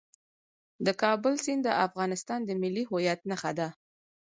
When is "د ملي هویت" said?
2.45-3.19